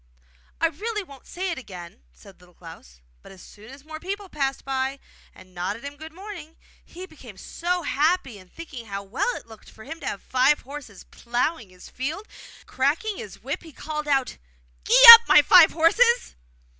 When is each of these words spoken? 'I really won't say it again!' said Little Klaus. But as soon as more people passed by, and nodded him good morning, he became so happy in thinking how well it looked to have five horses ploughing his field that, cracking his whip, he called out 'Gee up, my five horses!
'I 0.59 0.69
really 0.69 1.03
won't 1.03 1.27
say 1.27 1.51
it 1.51 1.59
again!' 1.59 2.01
said 2.11 2.39
Little 2.41 2.55
Klaus. 2.55 3.01
But 3.21 3.31
as 3.31 3.43
soon 3.43 3.69
as 3.69 3.85
more 3.85 3.99
people 3.99 4.29
passed 4.29 4.65
by, 4.65 4.97
and 5.35 5.53
nodded 5.53 5.83
him 5.83 5.95
good 5.95 6.11
morning, 6.11 6.57
he 6.83 7.05
became 7.05 7.37
so 7.37 7.83
happy 7.83 8.39
in 8.39 8.49
thinking 8.49 8.87
how 8.87 9.03
well 9.03 9.35
it 9.35 9.45
looked 9.45 9.67
to 9.75 9.81
have 10.03 10.23
five 10.23 10.61
horses 10.61 11.03
ploughing 11.11 11.69
his 11.69 11.87
field 11.87 12.25
that, 12.27 12.65
cracking 12.65 13.17
his 13.17 13.43
whip, 13.43 13.61
he 13.61 13.71
called 13.71 14.07
out 14.07 14.37
'Gee 14.85 15.03
up, 15.13 15.21
my 15.27 15.43
five 15.43 15.69
horses! 15.69 16.35